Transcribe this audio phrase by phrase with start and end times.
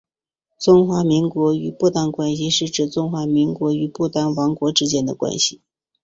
[0.59, 5.61] 中华民国与不丹关系是指中华民国与不丹王国之间的关系。